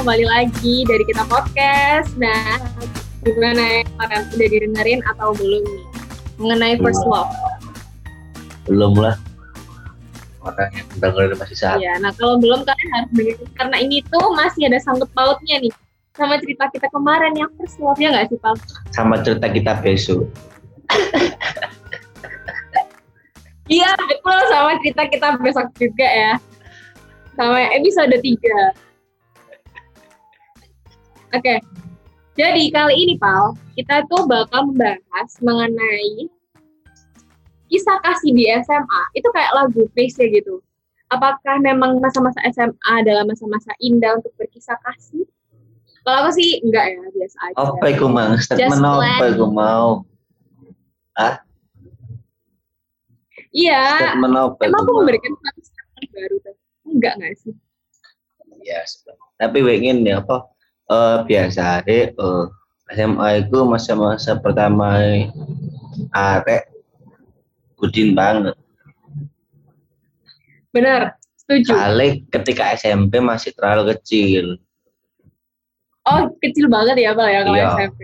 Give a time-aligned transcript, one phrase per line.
[0.00, 2.08] kembali lagi dari kita podcast.
[2.16, 2.56] Nah,
[3.20, 5.84] gimana ya kalian udah didengerin atau belum nih?
[6.40, 7.28] Mengenai first love?
[8.64, 9.20] belum lah.
[10.40, 13.48] Orang yang dengerin masih saat Iya, nah kalau belum kalian harus dengerin.
[13.60, 15.72] Karena ini tuh masih ada sangkut pautnya nih.
[16.16, 18.56] Sama cerita kita kemarin yang first love ya nggak sih Pal?
[18.96, 20.24] sama cerita kita besok.
[23.70, 24.40] Iya betul.
[24.50, 26.34] Sama cerita kita besok juga ya.
[27.38, 28.89] Sama episode 3
[31.30, 31.62] Oke,
[32.34, 36.26] jadi kali ini Pal kita tuh bakal membahas mengenai
[37.70, 40.58] kisah kasih di SMA itu kayak lagu face gitu.
[41.10, 45.22] Apakah memang masa-masa SMA adalah masa-masa indah untuk berkisah kasih?
[46.02, 47.56] Kalau aku sih enggak ya, biasa aja.
[47.60, 50.02] apa itu mang statement apa itu mau
[53.50, 54.98] Iya, statement apa emang aku mau?
[55.02, 56.56] memberikan satu statement baru tuh.
[56.90, 57.54] Enggak nggak sih?
[58.60, 59.24] ya sebenarnya.
[59.40, 60.44] tapi ingin ya apa
[60.90, 62.44] eh biasa deh eh
[62.90, 64.98] SMA itu masa-masa pertama
[66.10, 66.66] arek
[67.76, 68.58] kudin banget
[70.70, 71.74] Benar, setuju.
[71.74, 74.58] kali ketika SMP masih terlalu kecil
[76.02, 77.68] Oh, kecil banget ya Pal ya kalau Iya.
[77.76, 78.00] SMP.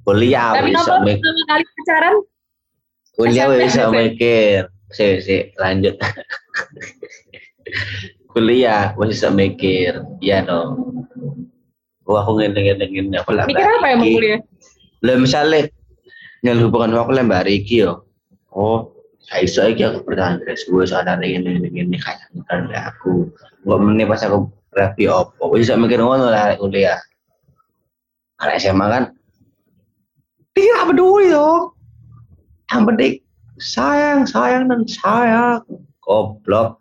[0.00, 2.14] kuliah Tapi bisa kalau mik pertama kali pacaran,
[3.14, 3.60] kuliah SMP.
[3.62, 4.58] bisa mikir
[4.88, 5.94] si si lanjut
[8.32, 11.06] kuliah bisa mikir iya dong
[12.10, 12.74] wah aku ngene
[13.22, 14.40] aku lah mikir apa ya mau kuliah?
[15.06, 15.70] lah misalnya
[16.44, 18.04] nyel hubungan aku lah mbak Riki yo.
[18.50, 18.90] Oh
[19.30, 23.28] saya iso iki aku bertahan terus gue sadar ini ini ini kayak bukan aku.
[23.68, 25.54] Nggak menit pas aku rapi opo.
[25.54, 26.98] Bisa mikir ngono lah kuliah.
[28.40, 29.04] Kalau SMA kan
[30.56, 31.76] tidak peduli dong
[32.72, 33.12] yang penting
[33.60, 35.60] sayang sayang dan sayang.
[36.00, 36.80] Goblok.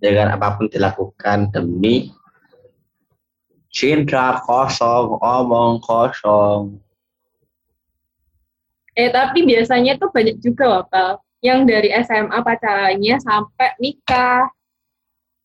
[0.00, 2.12] Dengan apa pun dilakukan demi
[3.74, 6.78] cinta kosong omong kosong
[8.94, 10.86] Eh tapi biasanya tuh banyak juga loh
[11.42, 14.48] yang dari SMA pacarannya sampai nikah.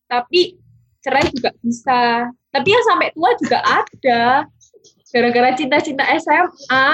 [0.06, 0.56] Tapi
[1.02, 2.30] cerai juga bisa.
[2.54, 4.46] Tapi yang sampai tua juga ada.
[5.10, 6.86] Gara-gara cinta-cinta SMA.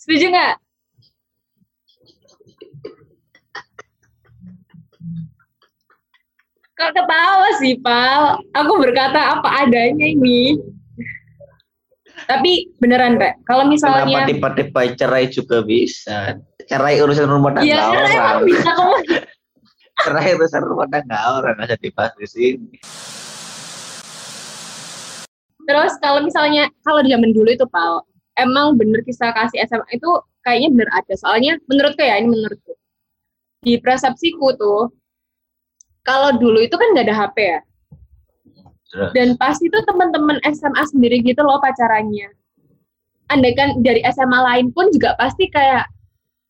[0.00, 0.54] Setuju nggak?
[6.74, 8.42] Kok ketawa sih, Pal?
[8.50, 10.58] Aku berkata apa adanya ini.
[12.26, 13.46] Tapi beneran, Pak.
[13.46, 14.26] Kalau misalnya...
[14.26, 18.96] kenapa tiba-tiba cerai juga bisa cerai urusan rumah tangga Iya, karena orang emang bisa kamu
[20.04, 22.78] cerai urusan rumah tangga orang jadi dibahas di sini
[25.64, 28.04] Terus kalau misalnya kalau di zaman dulu itu Pal,
[28.36, 30.10] emang bener kisah kasih SMA itu
[30.44, 31.14] kayaknya bener ada.
[31.16, 32.76] Soalnya menurutku ya, ini menurutku.
[33.64, 34.92] Di persepsiku tuh,
[36.04, 37.60] kalau dulu itu kan nggak ada HP ya.
[38.92, 39.10] Terus.
[39.10, 42.30] Dan pasti tuh teman-teman SMA sendiri gitu loh pacarannya.
[43.32, 45.88] Andai kan dari SMA lain pun juga pasti kayak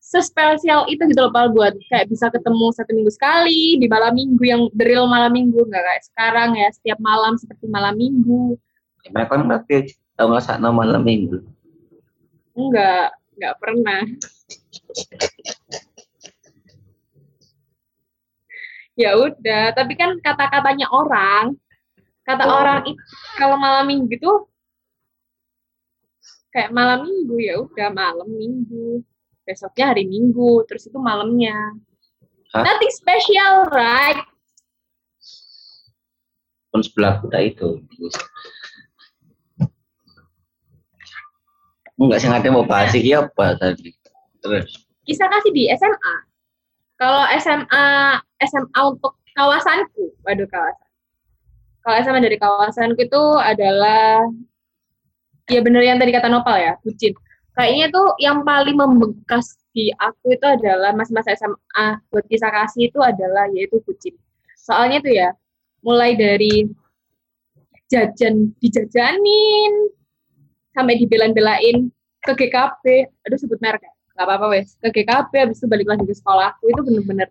[0.03, 4.43] sespesial itu gitu loh Pal buat kayak bisa ketemu satu minggu sekali di malam minggu
[4.45, 8.53] yang real malam minggu nggak kayak sekarang ya setiap malam seperti malam minggu
[9.09, 11.41] mereka kan berarti tahu nggak saat malam minggu
[12.55, 14.01] Enggak, enggak pernah.
[18.95, 21.55] Ya udah, tapi kan kata-katanya orang,
[22.23, 22.59] kata Oh.
[22.63, 23.03] orang itu
[23.37, 24.47] kalau malam minggu tuh
[26.55, 29.03] kayak malam minggu ya udah malam minggu.
[29.45, 31.53] Besoknya hari minggu, terus itu malamnya.
[32.49, 32.65] Hah?
[32.65, 34.17] Nothing special, right?
[36.75, 37.79] pun sebelah kita itu
[41.95, 43.95] enggak sengaja mau bahas iki apa tadi
[44.43, 46.15] terus Kisah kasih di SMA.
[46.97, 50.89] Kalau SMA SMA untuk kawasanku, waduh kawasan.
[51.85, 54.25] Kalau SMA dari kawasanku itu adalah
[55.45, 57.13] ya bener yang tadi kata Nopal ya, bucin.
[57.55, 62.99] Kayaknya tuh yang paling membekas di aku itu adalah masa-masa SMA buat kisah kasih itu
[62.99, 64.15] adalah yaitu bucin.
[64.59, 65.29] Soalnya tuh ya,
[65.85, 66.65] mulai dari
[67.91, 69.73] jajan dijajanin
[70.73, 71.93] sampai dibelain-belain
[72.25, 76.03] ke GKP, aduh sebut merek ya, nggak apa-apa wes, ke GKP habis itu balik lagi
[76.03, 77.29] ke sekolahku itu bener-bener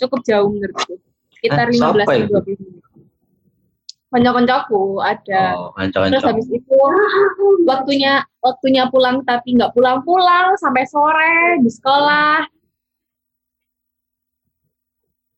[0.00, 0.96] cukup jauh menurutku,
[1.38, 2.32] sekitar Eh, 15 siapa sampai itu?
[2.32, 2.84] 20 menit.
[4.10, 6.78] Konco-koncoku ada, oh terus habis itu
[7.70, 12.42] waktunya waktunya pulang tapi nggak pulang-pulang sampai sore di sekolah,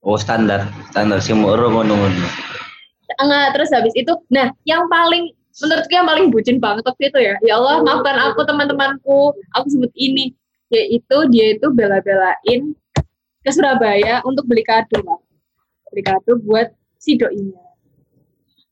[0.09, 0.73] oh standar.
[0.89, 2.27] Standar si moro ngono ngono
[3.21, 5.31] enggak terus habis itu nah yang paling
[5.61, 7.35] menurutku yang paling bucin banget waktu itu ya.
[7.45, 9.37] Ya Allah maafkan aku teman-temanku.
[9.59, 10.33] Aku sebut ini.
[10.73, 12.73] Yaitu dia itu bela-belain
[13.43, 15.19] ke Surabaya untuk beli kado lah
[15.93, 17.61] beli kado buat si doinya.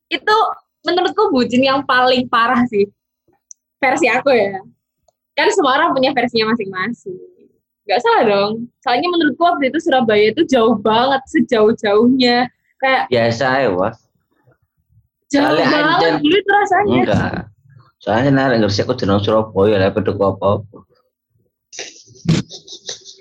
[0.09, 0.35] Itu
[0.81, 2.89] menurutku bucin yang paling parah sih
[3.77, 4.57] versi aku ya.
[5.37, 7.15] Kan semua orang punya versinya masing-masing.
[7.85, 8.51] Nggak salah dong.
[8.81, 12.49] Soalnya menurutku waktu itu Surabaya itu jauh banget sejauh-jauhnya.
[12.81, 13.97] Kayak biasa ya was
[15.29, 16.97] jauh Soalnya banget dulu itu rasanya.
[17.05, 17.33] Enggak.
[18.01, 20.65] Soalnya nara ngerti aku jeneng Surabaya lah peduk apa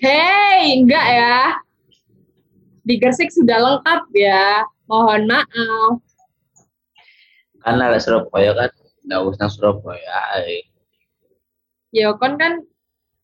[0.00, 1.38] hei enggak ya.
[2.84, 4.64] Di Gresik sudah lengkap ya.
[4.88, 5.94] Mohon maaf.
[7.60, 8.70] Karena ada Surabaya kan?
[9.06, 10.64] Nggak usah Surabaya ay.
[11.90, 12.64] ya kon kan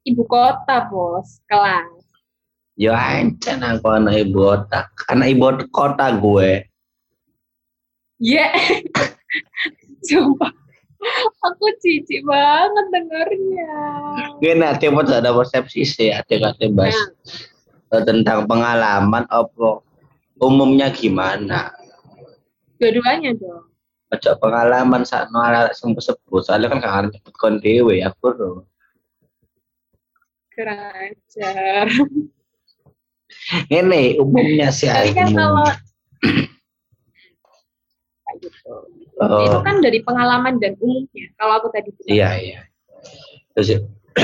[0.04, 1.40] ibu kota bos.
[1.48, 2.04] Kelas.
[2.76, 4.92] Ya ancen aku anak ibu kota.
[5.08, 6.68] Anak ibu kota gue.
[8.20, 8.52] Ya
[10.08, 10.52] coba
[11.42, 13.74] aku cici banget dengarnya.
[14.42, 16.96] Gini nanti mau ada persepsi sih hati-hati bahas
[17.86, 19.78] Nah, eh, tentang pengalaman apa
[20.42, 21.70] umumnya gimana?
[22.82, 23.70] Dua-duanya dong.
[24.06, 28.62] Ojo pengalaman saat no ala sembuh sebut soalnya kan kangen cepet kon dewe ya kurang
[30.54, 31.86] ajar.
[33.66, 35.66] Ini umumnya sih tapi kan kalau
[38.26, 38.74] kayak gitu.
[39.22, 42.10] Oh, itu kan dari pengalaman dan umumnya kalau aku tadi bilang.
[42.10, 42.60] Iya iya.
[43.54, 43.68] Terus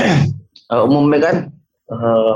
[0.75, 1.37] eh, umumnya kan
[1.89, 2.35] eh,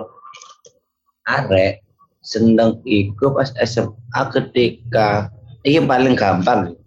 [1.26, 1.82] arek
[2.22, 5.34] seneng iku pas SMA ketika
[5.66, 6.78] ini paling gampang.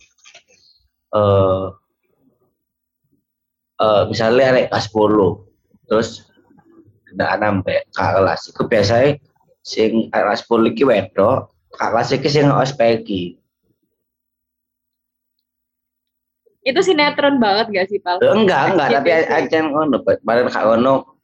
[1.12, 1.66] Eh
[3.84, 6.10] eh, misalnya arek kelas 10 terus
[7.12, 8.42] kena sampai kelas.
[8.50, 9.20] Itu biasanya
[9.62, 13.38] sing kelas 10 iki wedok kelas iki sing ospeki
[16.70, 21.20] itu sinetron banget gak sih pal enggak enggak tapi aja ngono bareng kak ngono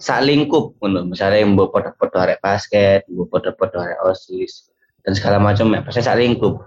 [0.00, 1.12] sak lingkup ngono.
[1.12, 4.72] Misalnya yang mbok foto-foto arek basket mbok foto-foto arek osis
[5.04, 6.64] dan segala macam ya pasti sak lingkup.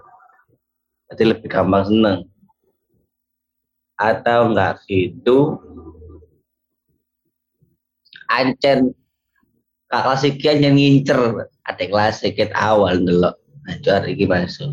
[1.10, 2.18] Jadi lebih gampang seneng.
[3.98, 5.58] Atau enggak gitu
[8.30, 8.94] ancen
[9.90, 11.20] kak kelas iki aja ngincer.
[11.66, 13.34] Adik kelas sedikit awal ndelok.
[13.66, 14.70] Nah itu hari iki masuk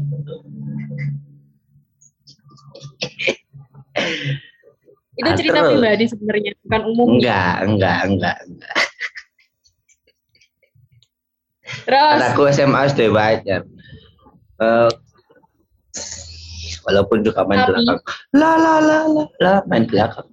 [5.11, 5.71] itu Ah, cerita terus.
[5.73, 8.77] pribadi sebenarnya bukan umum enggak enggak enggak enggak
[11.81, 13.63] terus Kan aku SMA sudah banyak.
[14.59, 14.91] Eh,
[16.81, 17.99] walaupun juga main Tapi- belakang.
[18.33, 20.27] La la la la la main belakang.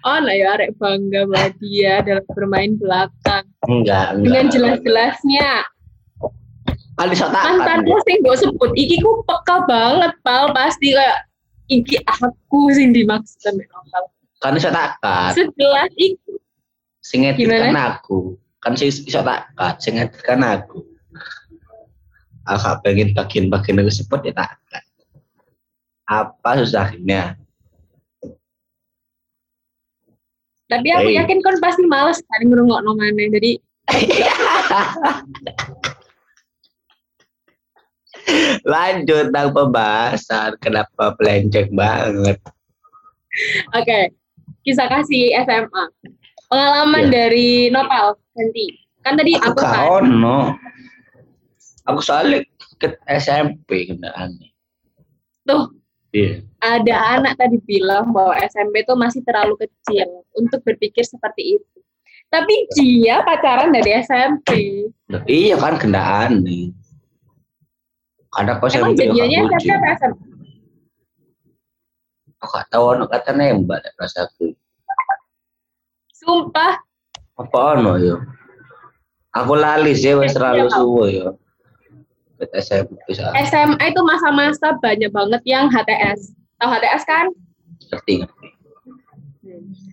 [0.00, 4.24] oh nah ya arek bangga bahwa dia dalam bermain belakang Enggak, enggak.
[4.24, 5.50] dengan jelas-jelasnya
[6.98, 11.30] Kali sok tak mantanku sing gue sebut iki ku peka banget pal pasti kayak
[11.70, 14.04] iki aku sing dimaksud sama novel
[14.38, 15.34] Kan iso takat.
[15.34, 16.38] sejelas itu
[16.98, 18.34] Sing kan aku.
[18.58, 20.82] Kan sing iso takat, sing kan aku.
[22.44, 24.82] Aku pengen bagian-bagian yang sebut ya takat.
[26.04, 27.38] Apa susahnya?
[30.68, 31.16] tapi aku Hey.
[31.16, 33.56] yakin kon pasti males kan ngerungokno mana jadi
[38.64, 40.56] Lanjut tentang pembahasan.
[40.58, 42.38] Kenapa melenceng banget?
[43.70, 44.00] oke
[44.64, 45.84] kisah kasih SMA
[46.48, 47.12] pengalaman Iya.
[47.12, 48.66] dari novel ganti
[49.00, 50.38] kan tadi Aku aku kan ono.
[51.86, 52.42] Aku soalnya
[52.76, 54.36] ke SMP kendaraan.
[55.44, 55.72] tuh
[56.10, 56.40] Iya.
[56.58, 61.78] ada anak tadi bilang bahwa SMP itu masih terlalu kecil untuk berpikir seperti itu.
[62.28, 64.48] Tapi dia pacaran dari SMP.
[65.24, 66.72] Iya kan kendaan nih.
[68.38, 70.18] Kadang kok Emang SMP jadiannya gak SMP apa SMP?
[72.38, 74.54] Aku gak tahu ono kata nembak deh pas aku.
[76.14, 76.78] Sumpah,
[77.38, 78.22] Apa ono yo?
[79.34, 81.28] Aku lali sih wes Ya, terlalu suwe yo.
[82.38, 86.30] SMP bisa SMA itu masa-masa banyak banget yang HTS.
[86.62, 87.26] Tahu HTS kan?
[87.90, 88.46] ngerti ngerti.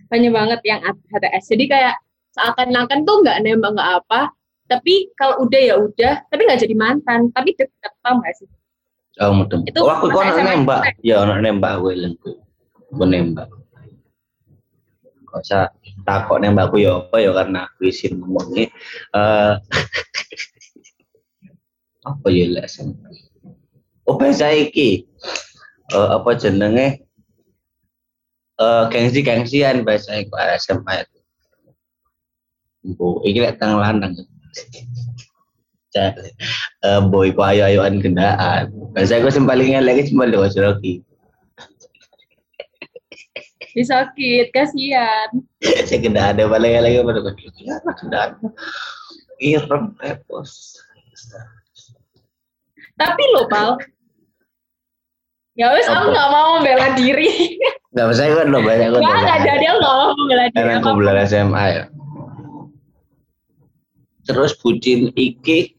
[0.06, 1.50] Banyak banget yang HTS.
[1.50, 1.96] Jadi kayak
[2.38, 4.30] seakan-akan tuh nggak nembak nggak apa,
[4.66, 8.48] tapi kalau udah ya udah, tapi nggak jadi mantan, tapi deket paham nggak sih?
[9.16, 9.64] Oh, mudah.
[9.64, 10.44] Itu Oh, aku kok SMA.
[10.44, 10.80] nembak.
[11.00, 12.36] Ya ono nembak aku lengku.
[12.92, 13.48] Aku nembak.
[15.24, 15.72] Kok usah
[16.04, 18.68] takut nembakku ya apa ya karena aku isin ngomongnya
[19.16, 19.52] eh
[22.10, 22.68] apa ya lah.
[24.06, 25.08] Oh bahasa iki.
[25.90, 27.08] Eh, apa jenenge?
[28.56, 31.18] Eh gengsi-gengsian bahasa iku SMA itu.
[32.94, 34.12] Bu, iki lek tang lanang.
[35.96, 38.68] Eh boy ku ayo-ayoan gendaan.
[38.92, 41.00] Bahasa iku sing paling elek cuma lho Rocky.
[43.76, 45.28] Disakit, kasihan.
[45.88, 47.20] Saya gendaan ada paling elek pada.
[47.60, 48.30] Ya, gendaan.
[49.36, 50.80] Irem repos.
[52.96, 53.76] Tapi lo, Pal.
[55.56, 57.56] Ya wes, aku nggak mau membela diri.
[57.96, 59.00] Gak usah kan lo banyak kan.
[59.00, 60.56] Nggak, nggak jadi aku nggak mau membela diri.
[60.56, 61.84] Karena aku belajar SMA ya.
[64.26, 65.78] Terus bucin iki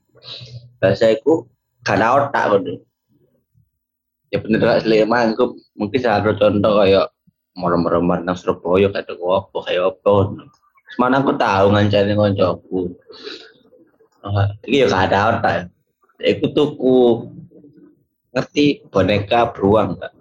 [0.79, 1.45] bahasa iku
[1.83, 2.77] gak otak bener.
[4.31, 7.07] Ya bener lah Sleman aku mungkin salah satu contoh kayak
[7.55, 10.15] merem-merem nang Surabaya kayak apa kayak apa.
[10.95, 12.95] Semana aku tahu ngancani koncoku.
[14.23, 15.55] Ah, Iki ya gak ada otak.
[16.23, 16.97] Iku tuku
[18.35, 20.11] ngerti boneka beruang gak?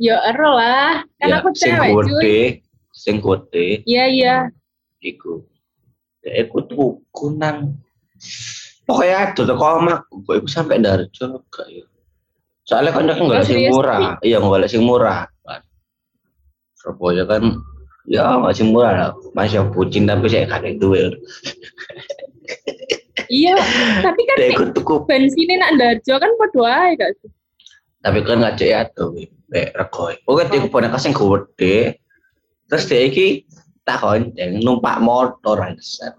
[0.00, 2.02] Ya ero lah, kan Ya, aku sing cewek cuy.
[2.02, 2.40] gede,
[2.90, 3.16] sing
[3.86, 4.36] Iya iya.
[4.98, 5.46] iku.
[6.22, 7.74] Iku tuku nang
[8.86, 11.84] pokoknya toko omakku, kok iku sampai Darjo gak ya.
[12.62, 13.74] Soalnya kan Oh, nggak sing serius?
[13.74, 15.26] murah, iya nggak sing murah.
[15.42, 15.60] Kan.
[16.78, 17.42] Surabaya kan
[18.06, 19.10] ya sing murah lah.
[19.34, 21.18] Masih bucin tapi saya kadek duit.
[23.26, 23.58] Iya,
[24.06, 27.30] tapi kan Dek nek iku tuku, bensinnya nak Darjo kan podo ae gak sih?
[28.02, 29.14] tapi kan ngajak ya tuh,
[29.46, 30.18] be regoi.
[30.26, 32.02] Oke, dia boneka sing gede.
[32.66, 33.46] Terus dia iki
[33.82, 36.14] tak konceng numpak motor aja.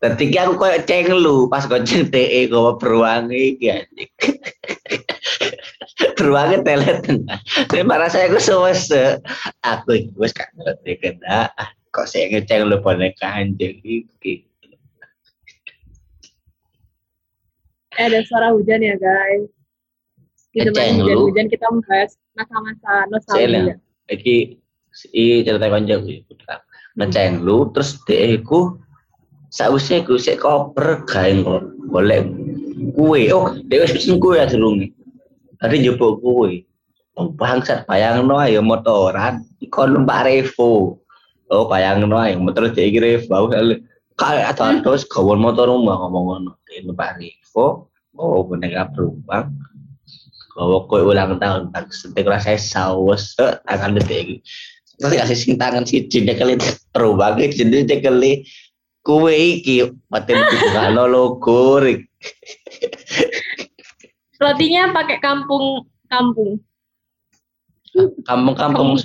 [0.00, 4.10] Dadi aku koyo cenglu pas gonceng TE kok beruang iki anjing.
[6.18, 7.38] Beruangnya telet tengah.
[7.70, 9.22] Saya merasa aku sewese.
[9.62, 11.48] Aku wis gak ngerti kena.
[11.94, 14.44] Kok saya ngeceng lu boneka anjing iki.
[17.94, 19.46] Eh, ada suara hujan ya guys.
[20.50, 20.70] Di lu.
[20.74, 22.92] hujan-hujan kita membahas masa-masa
[23.30, 23.74] Saya nostalgia.
[24.10, 24.58] Iki
[24.90, 26.26] si cerita konjak iki.
[26.94, 28.78] Ngeceng lu terus TE ku
[29.50, 31.30] sausnya ku sik koper gawe
[31.90, 32.26] golek
[32.94, 33.30] kue.
[33.30, 34.90] Oh, dia wis pesen kue ya durunge.
[35.58, 36.66] Tadi njupuk kue.
[37.14, 40.98] Oh, bangsat bayangno ayo motoran kon numpak Revo.
[41.50, 43.50] Oh, bayangno ayo motor dhek iki Revo.
[44.14, 46.52] Kayak atau terus gawon motor rumah ngomong ngono.
[46.66, 47.90] Dhek numpak Revo.
[48.14, 49.50] Oh, boneka beruang.
[50.54, 54.38] Gawa kue ulang tahun tak setik rasa saus eh, tangan detik.
[54.94, 55.82] Terus kasih sing tangan
[56.94, 58.46] beruang iki jadi nyekeli
[59.02, 61.82] kue iki paten dibuka logo.
[64.38, 66.62] Rotinya pakai kampung kampung.
[68.26, 68.98] kampung-kampung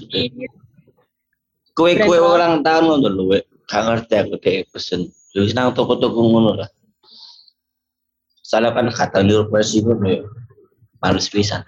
[1.77, 3.45] kue-kue ulang tahun ngono lho wek?
[3.69, 5.13] Gak ngerti aku dek pesen.
[5.37, 6.69] Wis nang toko-toko ngono lah.
[8.41, 10.25] Soalnya kan kata di versi ngono ya
[11.05, 11.61] males pisan.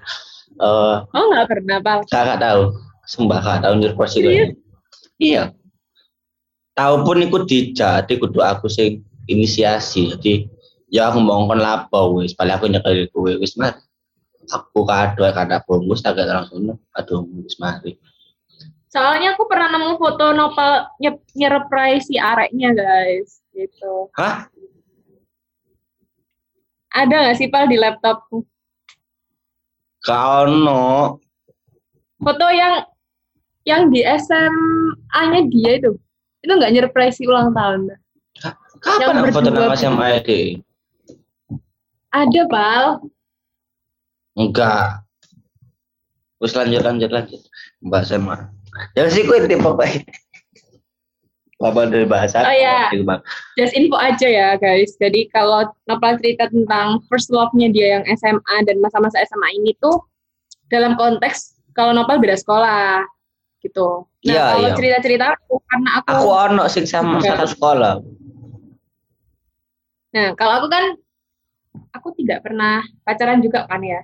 [0.57, 2.01] Eh Oh nggak pernah pal.
[2.09, 2.73] gak gak tahu
[3.12, 4.50] sembah gak tahu di versi Serius?
[5.20, 5.44] iya.
[6.72, 10.15] Tahu pun ikut dijadi kudu aku sing inisiasi.
[10.15, 10.48] Jadi
[10.88, 12.32] ya aku ngomongkan lapo wis.
[12.32, 13.75] Paling aku nyekel kue wis mari
[14.50, 18.00] aku kado kada bungkus agak langsung aduh wis mari.
[18.88, 23.44] Soalnya aku pernah nemu foto nopal nye- nyereprai si areknya guys.
[23.51, 24.08] Gitu.
[24.15, 24.48] hah?
[26.91, 28.48] Ada nggak sih pal di laptopku?
[30.01, 31.20] Kau no,
[32.22, 32.86] Foto yang
[33.65, 35.91] yang di SMA-nya dia itu.
[36.41, 37.94] Itu nggak nyereprai si ulang tahun.
[38.82, 40.41] kapan Yang foto nama SMA ini?
[42.10, 42.86] Ada pal.
[44.34, 45.06] Enggak.
[46.41, 47.41] Terus lanjut lanjut lanjut.
[47.86, 48.38] Mbak SMA.
[48.98, 49.86] Ya sih gue tipe apa?
[51.86, 52.41] Dari bahasa?
[52.41, 52.50] Oh.
[52.50, 53.22] Itu, Bang.
[53.53, 54.98] Just info aja ya guys.
[54.98, 60.01] Jadi kalau Nopal cerita tentang first love-nya dia yang SMA dan masa-masa SMA ini tuh
[60.74, 63.06] dalam konteks kalau Nopal beda sekolah
[63.62, 64.10] gitu.
[64.25, 64.77] Nah Iya, kalau iya.
[64.77, 67.38] cerita-cerita aku karena aku, Aku ono sing sama Enggak.
[67.38, 67.94] satu sekolah.
[70.12, 70.84] nah kalau aku kan
[71.96, 74.03] aku tidak pernah pacaran juga kan ya.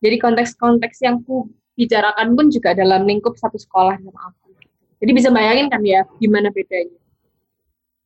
[0.00, 4.54] Jadi konteks-konteks yang ku bicarakan pun juga dalam lingkup satu sekolah sama aku.
[5.00, 7.00] Jadi bisa bayangin kan ya gimana bedanya.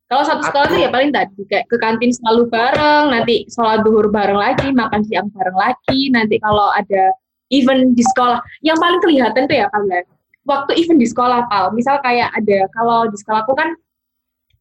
[0.05, 4.13] Kalau satu sekolah tuh ya paling tadi kayak ke kantin selalu bareng, nanti sholat duhur
[4.13, 7.09] bareng lagi, makan siang bareng lagi, nanti kalau ada
[7.49, 10.05] event di sekolah, yang paling kelihatan tuh ya kan ya,
[10.45, 13.73] waktu event di sekolah pal, misal kayak ada kalau di sekolahku kan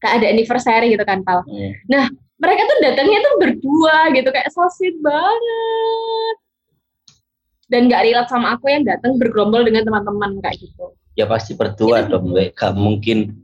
[0.01, 1.73] kayak ada anniversary gitu kan pal, Hmm.
[2.41, 6.37] mereka tuh datangnya tuh berdua gitu kayak so sweet banget
[7.69, 12.03] dan nggak relate sama aku yang datang bergerombol dengan teman-teman kayak gitu Ya pasti berdua
[12.03, 12.51] Itu dong, gue.
[12.51, 13.39] Gak mungkin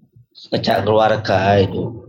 [0.51, 2.03] ngejak keluarga itu.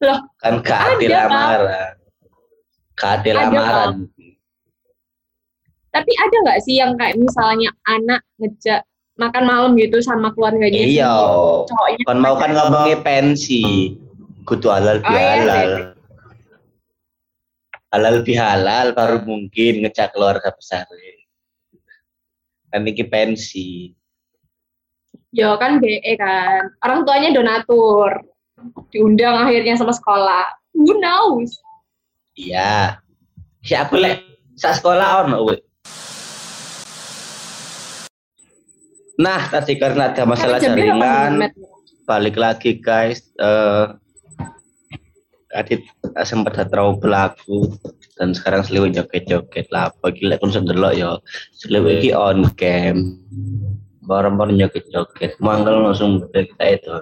[0.00, 1.92] Loh, Kan gak adil lamaran.
[2.96, 4.08] Gak adil lamaran.
[5.96, 8.84] Tapi ada nggak sih yang kayak misalnya anak ngejak
[9.16, 11.08] makan malam gitu sama keluarganya Iya.
[11.64, 13.96] cowoknya Kan mau kan ngomongnya pensi.
[14.44, 15.70] Kudu halal Oh, iya, bihalal.
[15.72, 15.84] iya.
[17.88, 20.84] Halal bihalal baru mungkin ngecak keluarga besar.
[22.68, 23.96] Kan ini pensi.
[25.32, 28.24] ya kan BE kan orang tuanya donatur
[28.88, 31.52] diundang akhirnya sama sekolah who knows
[32.32, 33.00] Iya.
[33.60, 34.24] Si aku lek
[34.56, 35.44] sa sekolah ono
[39.16, 41.48] Nah, tadi karena ada masalah jaringan,
[42.04, 43.24] balik lagi guys.
[43.40, 43.86] Eh
[45.56, 45.88] Adit
[46.28, 47.72] sempat ada trouble aku
[48.20, 49.88] dan sekarang seliwet joget-joget lah.
[50.04, 51.16] Bagi lek kon sendelok ya
[51.56, 53.16] seliwet iki on cam.
[54.04, 55.40] Bareng-bareng joget-joget.
[55.40, 56.92] Mangkel langsung kita itu.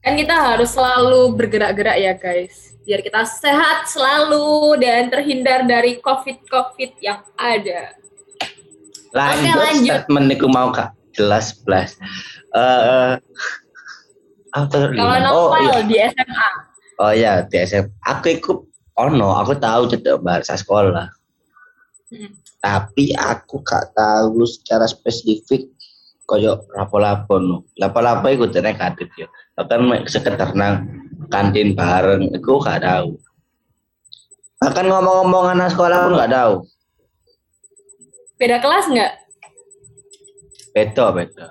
[0.00, 2.72] Kan kita harus selalu bergerak-gerak ya guys.
[2.88, 7.96] Biar kita sehat selalu dan terhindar dari COVID-COVID yang ada.
[9.14, 9.94] Lanjut, Oke, lanjut.
[9.94, 11.94] statement iku mau kak jelas belas.
[12.50, 13.14] Eh
[14.54, 14.98] apa tadi?
[14.98, 16.48] Kalau oh novel iya, di SMA.
[16.98, 17.86] oh iya di SM.
[18.10, 18.58] Aku ikut
[18.98, 21.10] oh no, aku tahu cedek bahasa sekolah.
[22.10, 22.30] Hmm.
[22.58, 25.70] Tapi aku gak tahu secara spesifik
[26.26, 27.70] koyo lapo-lapo no.
[27.78, 29.30] Lapo-lapo iku negatif ya.
[29.54, 30.90] Bahkan sekedar nang
[31.30, 33.14] kantin bareng iku gak tahu.
[34.58, 36.54] Bahkan ngomong-ngomong anak sekolah pun gak tahu.
[38.34, 39.12] Beda kelas nggak?
[40.74, 41.46] Beda, beda.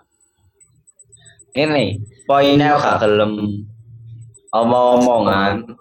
[1.54, 3.64] Ini poinnya gak gelem
[4.50, 5.78] omong-omongan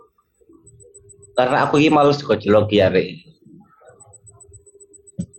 [1.33, 3.25] karena aku ini malu psikologi ya Rik.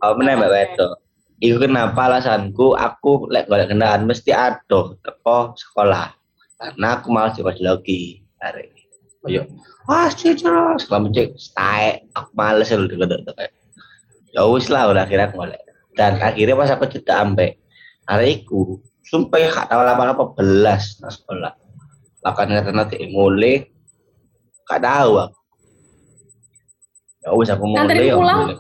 [0.01, 0.89] Apa meneh mbak Beto?
[1.38, 6.12] Iku kenapa alasanku aku lek golek kendaraan mesti adoh teko sekolah.
[6.58, 8.24] Karena aku malas psikologi.
[8.43, 8.75] Arek.
[9.24, 9.48] Ayo.
[9.88, 13.51] Wah, cicro, selama cek staek, aku males lu deket deket.
[14.34, 15.62] Ya wis lah udah akhirnya aku golek.
[15.94, 17.62] Dan akhirnya pas aku cedak ambek
[18.10, 21.53] hariku, sumpah ya gak tahu apa-apa belas nang sekolah.
[22.25, 23.70] Lakan karena nanti mulai
[24.66, 25.38] gak tahu aku.
[27.24, 28.16] Ya wis aku mulai Nganterin ya.
[28.18, 28.55] mulai.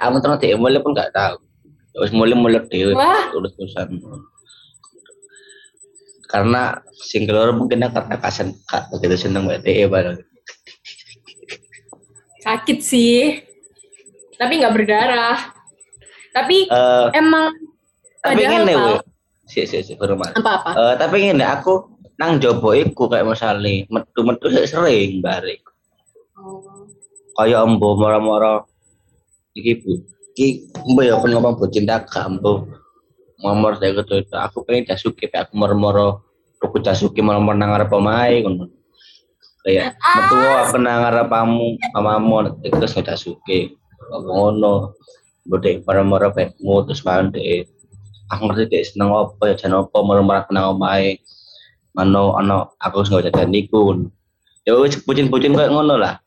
[0.00, 1.36] Aku terus nanti mulai pun gak tahu.
[1.92, 2.96] Ya wis mulai mulai dewe
[3.36, 4.00] tulis tulisan.
[6.32, 10.16] Karena single mungkin karena kasen kak begitu seneng mbak DE bareng.
[12.40, 13.51] Sakit sih.
[14.42, 15.38] Tapi nggak berdarah.
[16.34, 17.54] Tapi Eh, emang
[18.18, 18.74] tapi Pal, we.
[19.46, 20.34] Si si si hormat.
[20.34, 20.70] apa-apa.
[20.74, 21.86] Eh, tapi ngene aku
[22.18, 25.62] nang jobo iku kayak misalnya metu-metu sik sering balik.
[26.34, 26.90] Oh.
[27.38, 28.66] Kayak embo moro-moro
[29.54, 30.02] iki bu.
[30.34, 30.46] Iki
[30.90, 32.66] embo ya pun ngomong bu cinta gak embo.
[33.42, 34.34] Ngomor saya gitu itu.
[34.34, 36.26] Aku pengen jasuki tapi aku moro-moro
[36.58, 38.70] tuku jasuki moro-moro nang arep omahe ngono.
[39.62, 42.94] Kayak metu aku nang arep pamu mamamu terus
[44.10, 44.96] Ngono.
[45.42, 47.66] Bodek moro-moro bekmu terus mangan dek.
[48.30, 51.18] Aku ngerti dek seneng apa ya jan apa aku nang omahe.
[51.98, 54.08] Ano ano aku wis nggak jajan niku.
[54.62, 56.22] Ya pucin-pucin kayak ngono lah.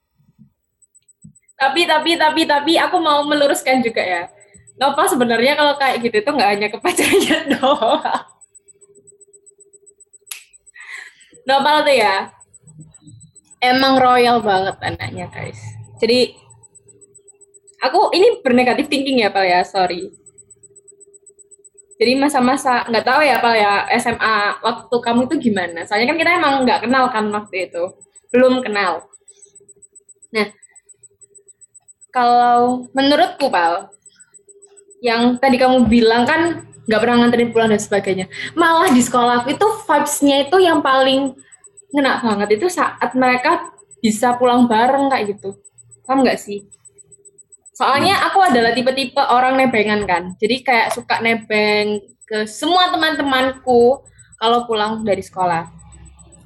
[1.55, 4.27] Tapi tapi tapi tapi aku mau meluruskan juga ya.
[4.75, 8.03] Nova sebenarnya kalau kayak gitu itu nggak hanya ke pacarnya doang.
[11.45, 12.33] Nopal tuh ya,
[13.61, 15.61] emang royal banget anaknya guys.
[16.01, 16.35] Jadi
[17.89, 20.12] aku ini bernegatif thinking ya Pal ya, sorry.
[21.95, 25.88] Jadi masa-masa nggak tahu ya Pal ya SMA waktu kamu itu gimana?
[25.88, 27.84] Soalnya kan kita emang nggak kenal kan waktu itu,
[28.36, 29.08] belum kenal.
[30.36, 30.48] Nah,
[32.12, 33.88] kalau menurutku Pal,
[35.00, 38.26] yang tadi kamu bilang kan nggak pernah nganterin pulang dan sebagainya.
[38.54, 41.34] Malah di sekolahku itu vibes-nya itu yang paling
[41.95, 43.71] ngena banget itu saat mereka
[44.04, 45.58] bisa pulang bareng kayak gitu.
[46.06, 46.67] Paham nggak sih?
[47.75, 50.23] Soalnya aku adalah tipe-tipe orang nebengan kan.
[50.39, 53.99] Jadi kayak suka nebeng ke semua teman-temanku
[54.39, 55.67] kalau pulang dari sekolah.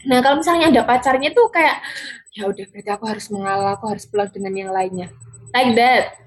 [0.09, 1.85] Nah kalau misalnya ada pacarnya tuh kayak
[2.33, 5.13] ya udah berarti aku harus mengalah, aku harus pulang dengan yang lainnya.
[5.53, 6.17] Like that.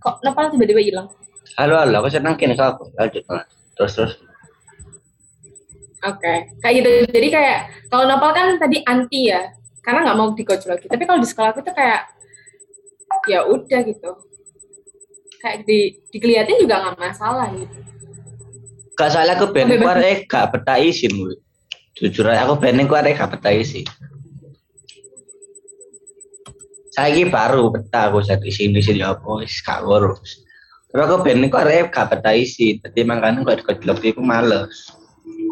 [0.00, 1.08] Kok Nepal tiba-tiba hilang?
[1.60, 3.20] Halo halo, aku senang kini kau lanjut
[3.76, 4.12] terus terus.
[6.02, 6.90] Oke, kayak gitu.
[7.12, 7.58] Jadi kayak
[7.92, 10.86] kalau Nopal kan tadi anti ya, karena nggak mau digojol lagi.
[10.86, 12.00] Tapi kalau di sekolah aku tuh kayak
[13.26, 14.10] ya udah gitu.
[15.42, 17.76] Kayak di dikeliatin juga nggak masalah gitu.
[18.92, 19.82] Gak salah aku ben Bebas.
[19.82, 21.12] ku arek gak betah isin.
[21.16, 21.34] Wi.
[21.96, 23.88] Jujur aja aku ben ku arek gak betah isin.
[26.92, 30.44] Saiki baru betah aku saat di sini sih ya apa wis gak ngurus.
[30.92, 32.78] Tapi aku ben ku arek gak betah isin.
[32.84, 34.92] Dadi makane kok dikelok iku males.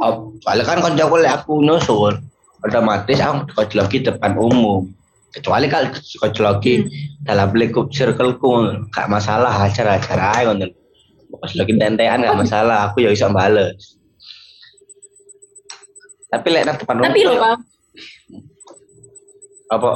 [0.01, 2.17] Oh, soalnya kan kancaku lek aku nyusul,
[2.65, 4.89] otomatis aku dikelok di depan umum.
[5.31, 6.67] Kecuali kalau dikelok
[7.23, 10.67] dalam lingkup circleku gak masalah ajar-ajar aja ngono.
[11.79, 14.01] Tentean gak masalah, aku ya bisa bales.
[16.31, 17.55] Tapi lek nang depan Tapi umum, loh, Pal.
[19.71, 19.91] apa?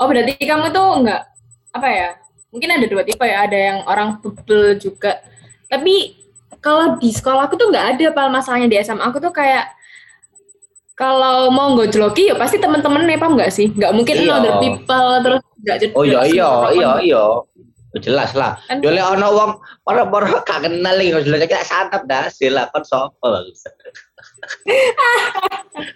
[0.00, 1.22] Oh berarti kamu tuh nggak
[1.76, 2.08] apa ya?
[2.48, 3.44] Mungkin ada dua tipe ya.
[3.44, 5.20] Ada yang orang bebel juga.
[5.68, 6.16] Tapi
[6.64, 9.68] kalau di sekolah aku tuh nggak ada pal masalahnya di SMA aku tuh kayak
[10.98, 13.70] kalau mau gojloki ya pasti teman-teman nih paham nggak sih?
[13.70, 14.34] Nggak mungkin Iya.
[14.34, 15.92] other people terus nggak jadi.
[15.94, 17.02] Oh iya iya iya orang.
[17.06, 17.24] iya.
[17.98, 18.58] Jelas lah.
[18.68, 22.84] Kan- Yo lek ono wong para-para gak kenal iki jelas kayak santap dah sila kon
[22.84, 23.64] sapa bagus.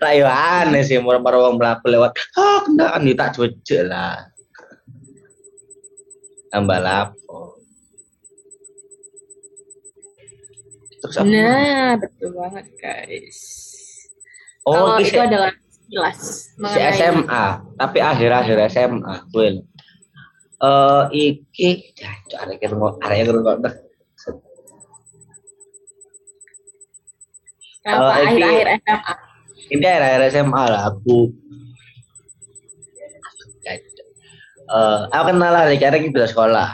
[0.01, 2.15] Lah yo aneh sih para wong mlaku lewat.
[2.39, 4.31] Oh, kenaan nih tak jujur lah.
[6.49, 7.59] Tambah lapo.
[11.03, 11.27] Terus apa?
[11.27, 13.39] Nah, betul banget guys.
[14.67, 15.53] Oh, Kalau itu adalah
[15.93, 16.19] jelas
[16.57, 17.45] si SMA,
[17.77, 19.61] tapi akhir-akhir SMA, Will.
[20.63, 23.57] Eh iki jancuk arek ngrungok, arek ngrungok.
[27.83, 29.15] Kenapa Kalau akhir-akhir SMA?
[29.75, 31.19] Ini akhir-akhir SMA lah aku.
[34.73, 36.69] Eh, aku kenal lah, karena kita udah sekolah.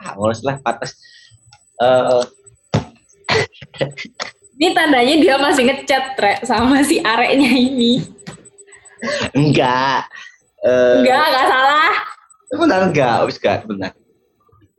[0.00, 0.96] Ah, mulus lah, patas.
[1.82, 2.24] Eh,
[4.62, 7.98] Ini tandanya dia masih ngechat Re, sama si areknya ini.
[9.34, 10.06] enggak.
[10.62, 11.92] Eh, Enggak, enggak salah.
[12.54, 13.16] Benar enggak?
[13.26, 13.90] Wis enggak, benar.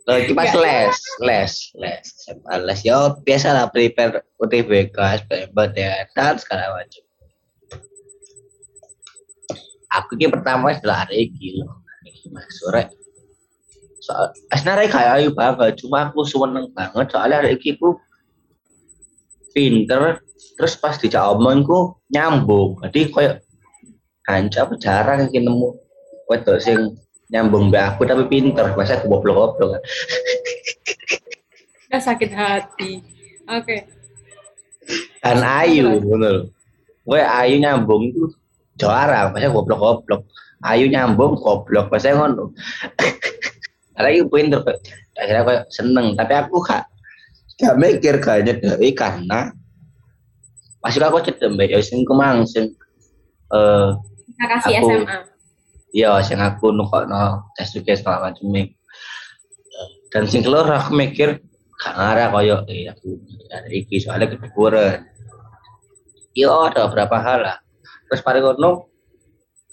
[0.07, 0.63] Lagi pas Enggak.
[0.63, 2.79] les, les, les, SMA les.
[2.87, 7.03] Yo biasa lah prepare UTBK, SPMBTN, dan segala macam.
[9.99, 11.59] Aku ki pertama setelah hari ini.
[12.07, 12.87] Iki Mas sore.
[13.99, 17.75] Soal, sebenarnya kayak ayu banget, cuma aku seneng banget soalnya hari ini
[19.53, 20.19] pinter,
[20.57, 22.81] terus pas dijak omongku nyambung.
[22.83, 23.35] Jadi kayak
[24.27, 25.75] anca apa jarang iki nemu
[26.27, 26.97] wedok sing
[27.29, 28.73] nyambung mbak aku tapi pinter.
[28.73, 29.77] Masa aku goblok-goblok.
[29.77, 29.81] Kan
[31.93, 32.91] Udah sakit hati.
[33.47, 33.87] Oke.
[35.23, 36.43] kan ayu ngono lho.
[37.07, 38.27] Gue ayu nyambung itu
[38.75, 40.27] jarang masa goblok-goblok.
[40.65, 41.93] Ayu nyambung goblok.
[41.93, 42.51] Masa ngono.
[43.93, 44.65] Karena itu pinter
[45.13, 46.89] akhirnya aku seneng tapi aku gak
[47.61, 49.53] gak mikir gak nyedeki karena
[50.81, 52.73] pas aku cedem ya sing kemangsing
[53.53, 53.89] eh
[54.33, 55.17] Kita kasih Aku- SMA.
[55.93, 58.49] iya sing aku nukokno tes juga segala macam
[60.09, 61.41] dan sing keluar aku mikir
[61.81, 63.17] gak ngarah koyo eh aku
[63.49, 65.05] ada iki soalnya kedukuran.
[66.33, 67.57] Iya ada beberapa hal lah.
[68.09, 68.89] Terus pada ngono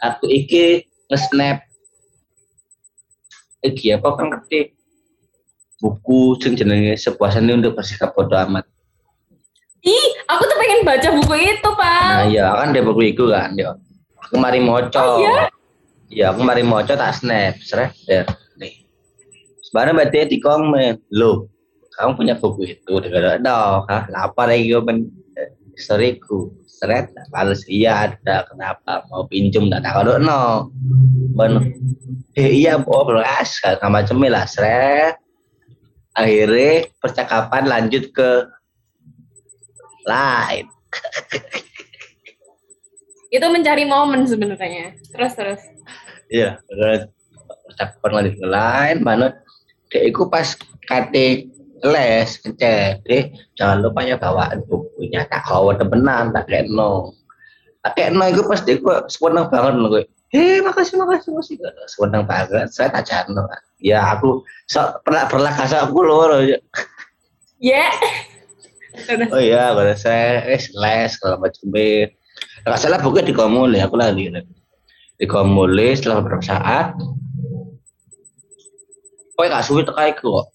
[0.00, 1.64] aku iki nge-snap.
[3.64, 4.72] Iki apa kan ngerti
[5.80, 8.68] buku sing jenenge sebuah seni untuk bersikap bodoh amat.
[9.80, 12.04] Ih, aku tuh pengen baca buku itu, Pak.
[12.04, 13.80] nah iya kan dia buku itu kan yo
[14.20, 15.48] aku mari moco Oh, iya?
[16.12, 18.28] iya aku mari moco tak snap seret der
[18.60, 18.84] nih.
[19.64, 21.48] Sebenarnya dia di komen lo
[21.96, 22.92] kamu punya buku itu?
[23.00, 25.08] Dengan ada kah lapar lagi open
[25.72, 28.44] historiku seret balas iya ada.
[28.52, 29.08] Kenapa?
[29.08, 30.68] Mau pinjam tak tahu no
[31.40, 31.72] ben
[32.36, 33.00] eh iya bu.
[33.08, 35.19] Belas macam lah seret
[36.20, 38.30] akhirnya percakapan lanjut ke
[40.04, 40.68] lain
[43.30, 44.98] Itu mencari momen sebenarnya.
[45.14, 45.62] Terus terus.
[46.26, 47.06] Iya, terus
[47.70, 49.26] percakapan lanjut ke lain, mana
[49.90, 50.58] dek iku pas
[50.90, 51.46] kate
[51.80, 57.14] les ngecek, dek jangan lupa ya bawaan bukunya tak kawan temenan tak kayak no.
[57.86, 60.04] Tak kayak no iku pas gue seneng banget loh gue.
[60.34, 61.56] Eh makasih makasih makasih
[61.86, 63.46] seneng banget saya tak jano.
[63.80, 66.44] Ya aku sok pernah pernah kasih aku loh.
[67.60, 67.88] Ya.
[68.92, 69.28] Terus.
[69.34, 71.72] Oh iya, pada saya eh les kalau macam.
[71.72, 74.28] Nggak salah bukunya dikomuli, aku lagi
[75.20, 76.96] dikomuli setelah beberapa saat.
[79.36, 80.52] Kok gak suwi tekai kok.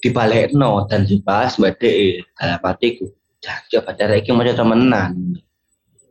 [0.00, 3.08] Dibalik no dan dibahas mbak DE dalam hatiku.
[3.44, 5.12] Jangan pacar iki mau temenan.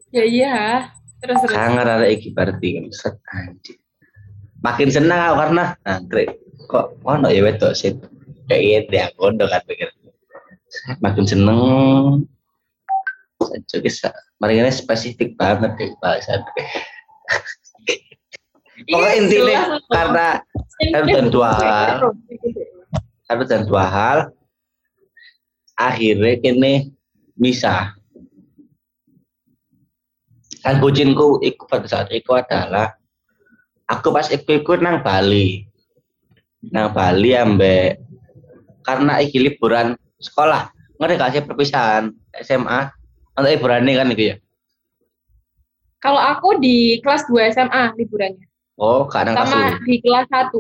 [0.09, 0.57] Ya iya.
[1.21, 1.53] Terus terus.
[1.53, 2.85] Kangen ada iki berarti kan
[3.33, 3.77] anjir.
[4.59, 6.29] Makin senang aku karena anggrek
[6.67, 7.95] kok ono ya wedok sih.
[8.49, 9.89] Kayak gitu aku udah kan pikir.
[11.01, 11.59] Makin seneng
[13.39, 14.11] Saja kisah,
[14.43, 15.95] mereka ini spesifik banget deh.
[18.83, 19.81] Pokoknya Iya, intinya jelas loh.
[19.91, 20.27] karena
[20.91, 21.97] kan dan dua hal.
[23.27, 24.17] satu dan dua hal
[25.75, 26.73] akhirnya kini
[27.39, 27.93] misah
[30.65, 32.98] kan bucinku ikut pada saat itu adalah
[33.89, 35.65] aku pas ikut ikut nang Bali
[36.69, 37.97] nang Bali ambek
[38.85, 42.11] karena iki liburan sekolah ngerti gak sih perpisahan
[42.43, 42.91] SMA
[43.33, 44.37] untuk liburan ini kan itu ya
[45.99, 48.45] Kalau aku di kelas 2 SMA liburannya.
[48.79, 50.55] oh gak nang kelas Sama lu di kelas 1.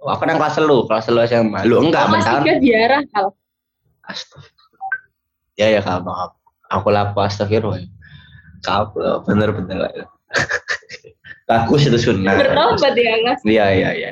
[0.00, 3.26] oh, aku nang kelas lu kelas lu SMA lu enggak Kelas mentah 3 diarah kal.
[4.02, 4.92] Astagfirullah.
[5.54, 6.30] Ya ya kalau maaf.
[6.72, 7.84] Aku lapar astagfirullah.
[8.64, 8.90] Kau
[9.24, 9.78] bener-bener.
[11.52, 12.32] Bagus itu sunnah.
[12.32, 13.40] Bertobat ya kelas.
[13.44, 14.10] Iya iya iya.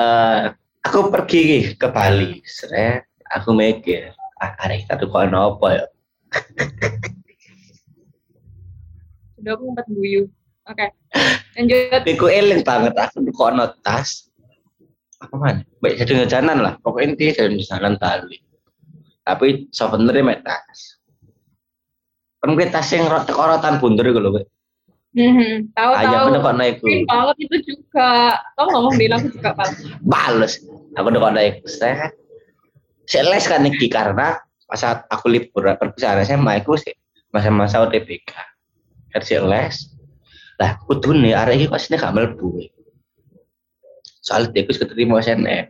[0.00, 0.42] Eh,
[0.80, 2.40] aku pergi ke Bali.
[2.48, 5.84] Seret, aku mikir, ah arek kita tuh kok apa ya?
[9.38, 10.22] Udah aku ngumpet guyu.
[10.64, 10.86] Oke.
[11.56, 12.02] Lanjut.
[12.08, 14.32] Iku eling banget aku kok ono tas.
[15.20, 15.56] Apa man?
[15.84, 16.74] Baik jadi ngejanan lah.
[16.80, 18.38] Pokoknya intinya jadi misalkan tali.
[19.26, 20.96] Tapi souvenirnya mek tas.
[22.40, 24.40] Kan gue tas yang rot rotan bundur gitu loh.
[25.18, 25.92] Tahu tahu.
[25.98, 28.38] Ayah bener kok naik banget itu juga.
[28.54, 29.68] Kamu ngomong bilang aku juga pal.
[30.06, 30.62] Bales.
[30.94, 32.14] Aku udah kok naik set.
[33.08, 36.94] Saya les kan iki karena pas aku libur perpisahan SMA aku sih
[37.34, 38.30] masa-masa UTBK.
[39.10, 39.90] Kan saya les.
[40.58, 42.48] Lah, kudu nih arek iki pas ini gak mlebu.
[44.22, 45.66] Soalnya dia wis keterima SNM.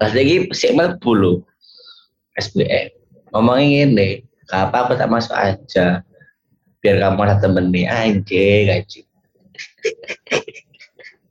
[0.00, 1.32] Lah lagi sik mlebu lho.
[2.34, 2.90] SBM.
[3.30, 6.02] Ngomongin ini, apa aku tak masuk aja.
[6.84, 9.08] Biar kamu ada temennya anjing, anjing.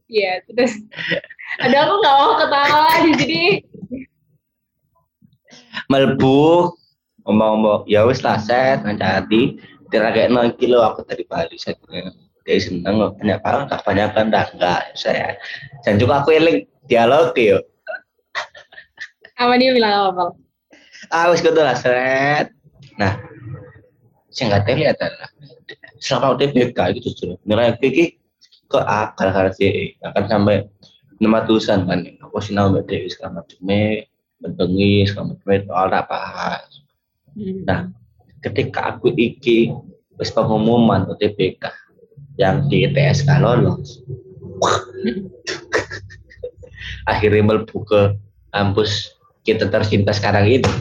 [0.10, 0.82] Iya, terus.
[1.62, 3.44] Ada aku nggak mau ketawa di sini.
[5.94, 6.74] Melbu
[7.24, 9.56] ngomong-ngomong ya wis lah set ngancati
[9.88, 11.80] kira kayak nol kilo aku dari Bali saya
[12.44, 15.40] dia seneng loh banyak banget kebanyakan dah enggak saya
[15.88, 17.64] dan juga aku eling dialog yo
[19.34, 20.36] Apa dia bilang apa?
[21.10, 22.52] Ah wis kudu lah set
[23.00, 23.16] nah
[24.34, 25.30] nggak terlihat adalah
[26.02, 28.18] selama UTBK gitu justru nilai iki
[28.66, 30.66] ke A gara-gara C akan sampai
[31.22, 34.10] enam ratusan kan aku sinau mbak Dewi segala macamnya
[34.42, 36.06] bentengi segala macamnya soal tak
[37.34, 37.66] Hmm.
[37.66, 37.80] Nah,
[38.46, 39.74] ketika aku iki
[40.22, 41.66] wis pengumuman UTBK
[42.38, 44.06] yang di TSK lolos,
[47.12, 48.02] akhirnya melebu ke
[48.54, 50.72] kampus kita tercinta sekarang ini.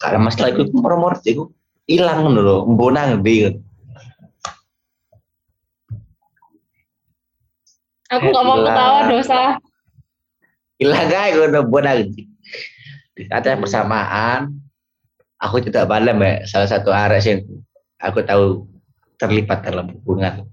[0.00, 1.52] Karena masalah itu nomor itu
[1.88, 3.64] hilang dulu, mbonang bingung.
[8.12, 9.40] Aku nggak mau ketawa dosa.
[10.80, 12.08] Hilang aja gue udah bonang.
[13.16, 14.40] Di saat yang bersamaan,
[15.42, 17.40] aku tidak balik mbak salah satu arek yang
[17.98, 18.64] aku tahu
[19.18, 20.46] terlibat dalam hubungan.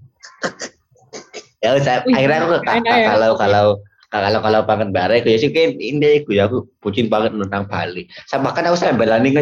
[1.64, 3.16] ya saya Wih, akhirnya aku ya.
[3.16, 3.64] kalau kalau
[4.12, 7.64] kalau kalau banget bare aku ya sih kan ini aku ya aku bucin banget tentang
[7.70, 8.04] Bali.
[8.28, 9.32] Sama kan aku sampai belani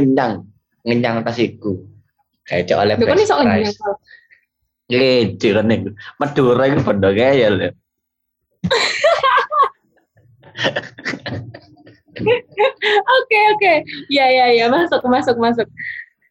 [0.84, 1.80] ngenyang ngenyang tasiku.
[2.44, 3.76] Kayak cok oleh best iso price.
[3.80, 3.96] ngenyang.
[4.92, 5.78] Gitu kan nih.
[6.20, 7.72] Madura itu pada gaya loh.
[12.94, 13.72] Oke oke.
[14.12, 15.66] Ya ya ya masuk masuk masuk.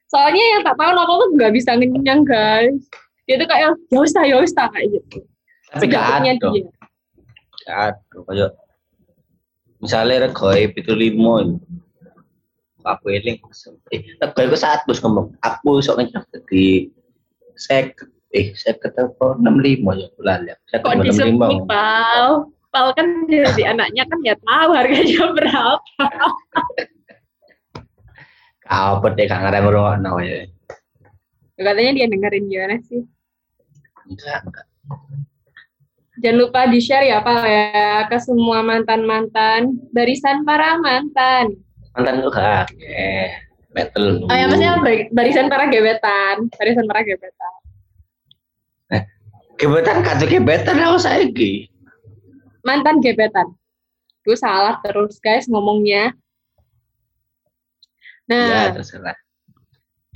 [0.08, 2.78] Soalnya yang tak tahu apa tuh nggak bisa ngenyang guys.
[3.26, 5.26] Dia tuh kayak ya wis ya wis ta," kayak gitu.
[5.74, 6.48] Tapi gak ada.
[6.54, 6.70] dia.
[7.72, 8.48] Aduh, kayak
[9.80, 11.58] misalnya regoi itu limo
[12.86, 13.40] aku eling
[13.92, 16.90] eh regoi ku satu ngomong aku sok ngejar di
[17.56, 17.96] sek
[18.34, 22.28] eh saya ketemu enam lima ya bulan ya saya ketemu enam lima pal?
[22.74, 26.06] Pal kan jadi anaknya kan ya tahu harganya berapa.
[28.66, 30.50] kau pede kang ada ngurung no ya
[31.54, 33.06] Katanya dia dengerin gimana sih?
[34.10, 34.66] enggak enggak
[36.24, 41.58] Jangan lupa di-share ya Pak ya ke semua mantan-mantan, barisan para mantan.
[41.94, 43.30] Mantan lu kak eh
[43.72, 47.54] metal Oh ya maksudnya bar- barisan para gebetan, barisan para gebetan.
[49.54, 51.54] kebetulan kata kebetulan aku saiki
[52.64, 53.54] Mantan gebetan.
[54.24, 56.16] Gue salah terus guys ngomongnya.
[58.24, 59.18] ya Nah, terserah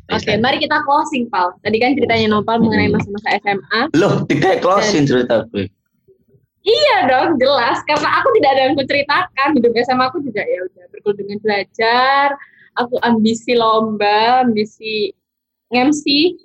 [0.08, 1.52] oke, mari kita closing, Pal.
[1.60, 3.92] Tadi kan ceritanya Nopal mengenai masa-masa SMA.
[3.94, 5.68] loh tiga closing cerita gue
[6.67, 7.80] Iya dong, jelas.
[7.88, 9.47] Karena aku tidak ada yang menceritakan.
[9.56, 12.36] Hidup SMA aku juga ya udah berkulit dengan belajar.
[12.75, 15.15] Aku ambisi lomba, ambisi
[15.71, 16.36] MC.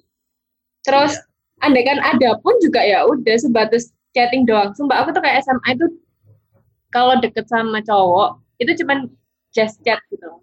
[0.86, 1.18] Terus,
[1.58, 4.70] andai kan ada pun juga ya udah sebatas chatting doang.
[4.78, 5.86] Sumpah aku tuh kayak SMA itu
[6.94, 9.10] kalau deket sama cowok itu cuman
[9.50, 10.22] just chat gitu.
[10.22, 10.40] loh.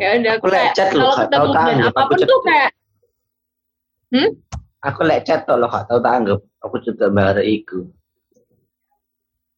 [0.00, 2.70] Ya udah Aku kayak loh, kalau ketemu dan apa pun tuh kayak
[4.82, 7.88] aku lecet tuh lo gak tahu tanggap aku juga bahasa iku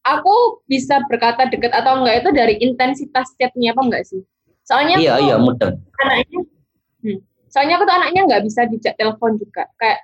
[0.05, 4.21] aku bisa berkata deket atau enggak itu dari intensitas chatnya apa enggak sih?
[4.65, 5.75] Soalnya iya aku iya mudeng.
[6.01, 6.41] anaknya,
[7.05, 10.01] hmm, soalnya aku tuh anaknya nggak bisa dijak telepon juga, kayak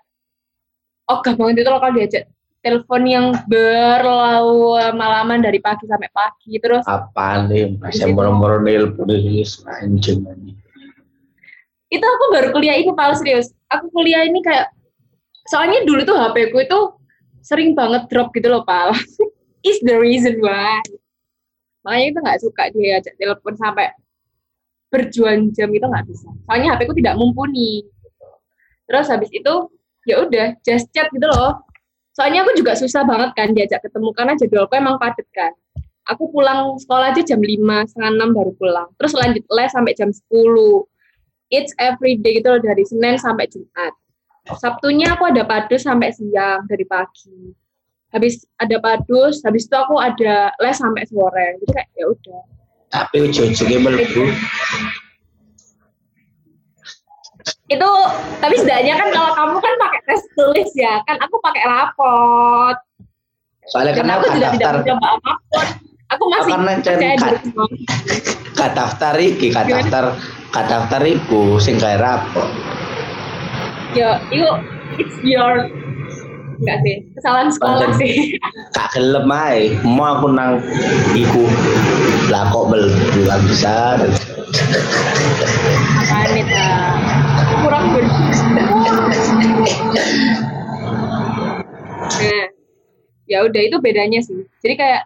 [1.09, 2.25] ogah banget itu loh kalau diajak
[2.61, 7.77] telepon yang berlama-laman dari pagi sampai pagi terus apa nih?
[7.81, 10.57] Masih moro-moro nelpon anjing anjing.
[11.91, 13.51] itu aku baru kuliah ini paling serius.
[13.67, 14.71] Aku kuliah ini kayak
[15.51, 16.79] soalnya dulu tuh HP ku itu
[17.43, 18.95] sering banget drop gitu loh pal
[19.66, 20.81] is the reason why
[21.85, 23.88] makanya itu nggak suka dia ajak telepon sampai
[24.90, 27.87] berjuang jam itu nggak bisa soalnya HP ku tidak mumpuni
[28.90, 29.55] terus habis itu
[30.05, 31.62] ya udah just chat gitu loh
[32.12, 35.55] soalnya aku juga susah banget kan diajak ketemu karena jadwalku emang padat kan
[36.11, 38.88] aku pulang sekolah aja jam 5, setengah 6 baru pulang.
[38.99, 40.27] Terus lanjut les sampai jam 10.
[41.51, 43.94] It's every day gitu loh, dari Senin sampai Jumat.
[44.59, 47.55] Sabtunya aku ada padus sampai siang dari pagi.
[48.11, 51.62] Habis ada padus, habis itu aku ada les sampai sore.
[51.62, 52.40] Jadi kayak ya udah.
[52.90, 54.23] Tapi ujung-ujungnya melebu.
[57.70, 57.90] Itu
[58.42, 62.77] tapi setidaknya kan kalau kamu kan pakai tes tulis ya, kan aku pakai rapot.
[63.70, 65.66] Soalnya kan aku tidak tidak mencoba apa pun.
[66.11, 67.14] Aku masih karena percaya diri
[68.59, 70.05] kat- daftar iki, kat daftar
[70.51, 72.51] kat daftar iku sing gawe rapor.
[73.94, 74.46] Ya, itu
[74.99, 75.70] it's your
[76.61, 78.37] enggak sih, kesalahan sekolah sih.
[78.77, 80.61] Kak gelem ae, mau aku nang
[81.16, 81.49] iku.
[82.29, 83.96] Lah kok melebu kan bisa.
[83.96, 84.07] Ta?
[87.64, 88.05] Kurang ber...
[92.20, 92.46] Nah,
[93.25, 94.44] ya udah itu bedanya sih.
[94.61, 95.03] Jadi kayak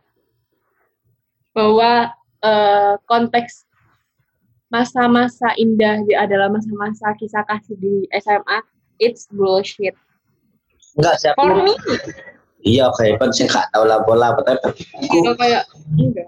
[1.55, 2.11] bahwa
[2.43, 3.63] eh, konteks
[4.75, 8.59] masa-masa indah di- adalah masa-masa kisah kasih di SMA,
[8.99, 9.95] it's bullshit.
[10.95, 11.75] Enggak sih aku.
[12.65, 14.73] Iya kayak kan sing gak tau lapo lapo tapi
[15.05, 15.69] aku kayak
[16.01, 16.25] enggak.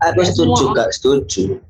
[0.00, 1.60] aku setuju gak setuju.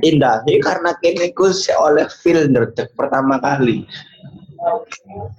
[0.00, 3.84] Indahnya karena kini ku oleh feel nerdek pertama kali.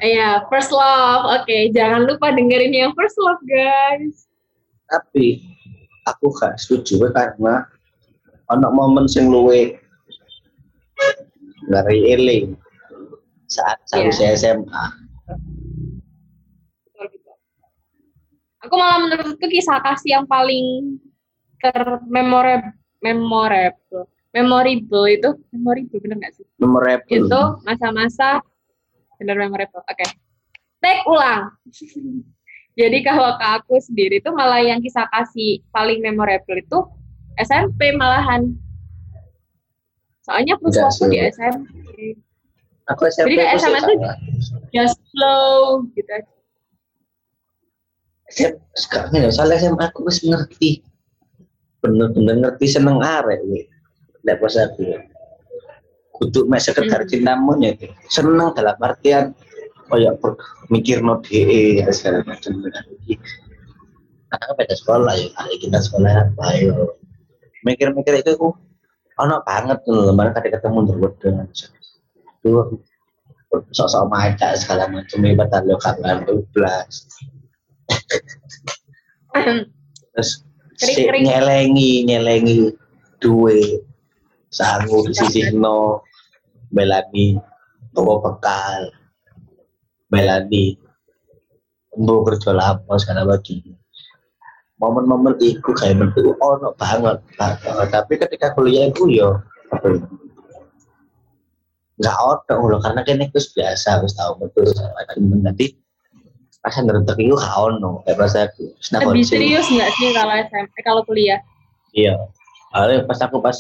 [0.02, 1.30] Iya, first love.
[1.30, 4.26] Oke, jangan lupa dengerin yang first love, guys.
[4.90, 5.46] Tapi
[6.10, 7.64] aku gak setuju karena
[8.52, 9.78] ono momen sing luwe
[11.70, 12.46] ngeri eling
[13.48, 14.86] saat saya SMA.
[18.62, 21.02] Aku malah menurutku kisah kasih yang paling
[21.58, 26.46] termemorable, memorable, memorable itu, memorable bener nggak sih?
[26.62, 27.10] Memorable.
[27.10, 28.42] Itu masa-masa
[29.18, 29.82] bener memorable.
[29.86, 30.06] Oke,
[30.78, 31.50] take ulang.
[32.80, 36.80] Jadi kalau ke aku sendiri itu malah yang kisah kasih paling memorable itu
[37.42, 38.56] SMP malahan.
[40.24, 41.18] Soalnya Enggak perusahaan di.
[41.34, 41.88] SMP.
[42.94, 44.14] Aku SMP Jadi kayak SMA tuh sama.
[44.72, 46.32] just flow gitu aja.
[48.32, 50.82] Sem- sekarang ya soalnya SMA aku wis ngerti.
[51.84, 53.68] Bener-bener ngerti seneng arek we
[54.22, 54.86] nek pas aku
[56.22, 57.10] kudu mek sekedar Hmm.
[57.10, 59.34] cinta monyet seneng dalam artian
[59.90, 60.38] kayak per-
[60.70, 62.62] mikir no DE ya segala macam.
[64.32, 66.96] Kan beda sekolah ya kali kita sekolah apa yo
[67.68, 68.56] mikir-mikir itu aku
[69.20, 71.36] ono banget tuh loh mana tadi ketemu terwedeng
[72.42, 72.80] tuh
[73.76, 76.56] sosok maca segala macam ibadah lo kapan 12
[80.12, 80.44] terus
[80.76, 82.74] si nyelengi nyelengi
[83.22, 83.86] duwe
[84.52, 86.04] sangu di sisi no
[86.72, 87.40] belani
[87.96, 88.92] bawa bekal
[90.12, 90.76] belani
[91.96, 93.60] mau kerja lapo segala macam
[94.82, 97.88] momen-momen itu kayak bentuk ono banget banget.
[97.94, 99.38] tapi ketika kuliah itu yo
[99.70, 100.02] apa ya,
[102.02, 104.66] nggak ono loh karena kan itu biasa harus tahu betul
[105.46, 105.78] nanti
[106.62, 111.02] rasa ngerentek itu gak ono kayak pas aku Lebih serius nggak sih kalau SMP, kalau
[111.02, 111.42] kuliah?
[111.98, 112.14] Iya.
[112.72, 113.58] Awalnya pas aku pas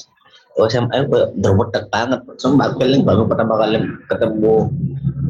[0.55, 1.09] oh, SMA
[1.41, 2.21] terwetek banget.
[2.37, 4.69] Sumpah aku paling baru pertama kali ketemu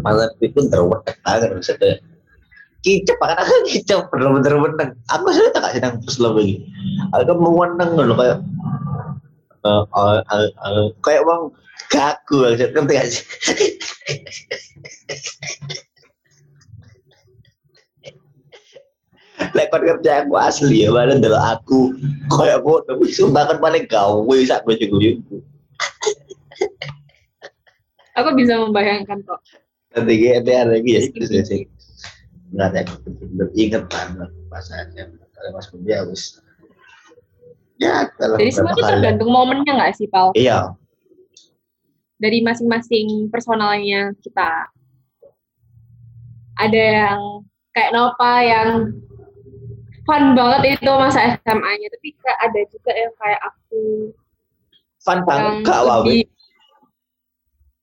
[0.03, 1.95] malam itu terwetek banget maksudnya.
[2.81, 4.91] Kicap kan aku kicap bener-bener menang.
[5.13, 6.65] Aku sudah tak kasih nang terus begini.
[7.15, 8.37] Aku mau menang loh kayak
[9.61, 11.43] eh, eh, eh, eh, kayak bang
[11.93, 13.23] kaku maksudnya ngerti gak sih?
[19.51, 21.79] Lekon kerja aku asli ya, mana dulu aku
[22.31, 25.19] kayak bodoh, sumpah kan paling gawe sak gue juga
[28.19, 29.39] Aku bisa membayangkan kok.
[29.95, 31.61] Nanti gue ada lagi ya itu sih sih.
[32.51, 36.39] Nggak ada aku bener inget banget pas aja kalau mas kuliah harus.
[37.81, 40.29] Ya Jadi semua itu tergantung momennya nggak sih, Pal?
[40.37, 40.77] Iya,
[42.21, 44.69] Dari masing-masing personalnya kita.
[46.61, 47.41] Ada yang
[47.73, 48.93] kayak Nova yang
[50.05, 53.81] fun banget itu masa SMA-nya, tapi kayak ada juga yang kayak aku
[55.01, 56.19] fun yang banget kak Wawi.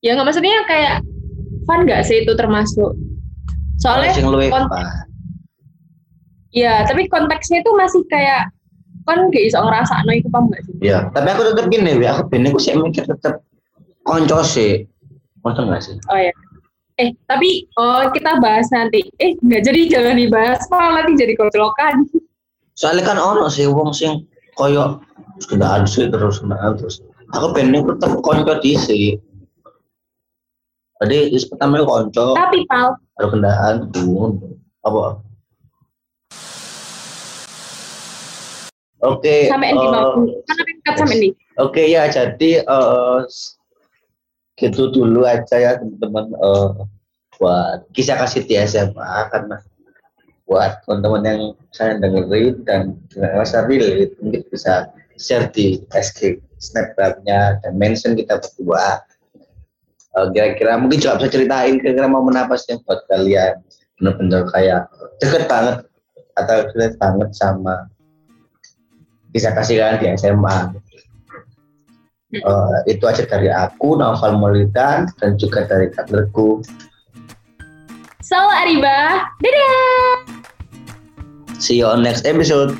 [0.03, 1.03] ya nggak maksudnya kayak
[1.67, 2.95] fun nggak sih itu termasuk
[3.83, 4.83] soalnya apa?
[6.55, 8.51] ya tapi konteksnya itu masih kayak
[9.09, 12.29] kan gak iso ngerasa no itu paham nggak sih Iya, tapi aku tetap gini, aku
[12.29, 13.41] bini aku sih mikir tetap
[14.05, 14.85] konco sih.
[15.41, 15.97] Konco nggak sih?
[16.13, 16.29] oh ya
[16.99, 22.11] eh tapi oh kita bahas nanti eh nggak jadi jangan dibahas malah nanti jadi koclokan
[22.79, 24.23] Soalnya kan ono sih wong sing
[24.55, 25.03] koyo
[25.51, 27.03] kendaan sih terus kendaan terus.
[27.35, 29.19] Aku aku tetap konco di sih.
[31.03, 34.39] Jadi is pertama konco, tapi pal baru kendaan tuh
[34.87, 35.19] apa?
[39.03, 39.51] Oke.
[39.51, 40.23] Sampai di eh, mau.
[40.23, 41.29] Karena tingkat sampai di.
[41.59, 43.19] Oke ya, jadi eh
[44.59, 46.69] gitu dulu aja ya teman-teman eh,
[47.39, 49.63] buat kisah kasih di SMA karena
[50.51, 51.41] buat teman-teman yang
[51.71, 58.99] saya dengerin dan merasa relate mungkin bisa share di SG snapgramnya dan mention kita berdua.
[60.19, 63.55] Eh, kira-kira mungkin juga bisa ceritain kira-kira momen apa sih yang buat kalian
[63.99, 64.91] bener-bener kayak
[65.23, 65.77] deket banget
[66.39, 67.87] atau deket banget sama
[69.31, 70.59] kisah kasih kalian di SMA
[72.29, 76.61] Eh, itu aja dari aku Naufal Maulidan dan juga dari kaderku
[78.21, 79.25] So, Ariba.
[79.41, 80.37] Dadah!
[81.57, 82.77] see you on next episode